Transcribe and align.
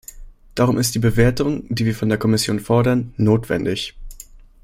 Darum 0.55 0.79
ist 0.79 0.95
die 0.95 0.99
Bewertung, 0.99 1.65
die 1.69 1.85
wir 1.85 1.93
von 1.93 2.09
der 2.09 2.17
Kommission 2.17 2.59
fordern, 2.59 3.13
notwendig. 3.17 3.95